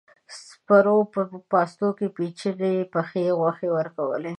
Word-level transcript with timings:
سپرو 0.47 0.97
په 1.13 1.21
پاستو 1.51 1.87
کې 1.97 2.07
پيچلې 2.15 2.73
پخې 2.93 3.23
غوښې 3.39 3.69
ورکولې. 3.77 4.29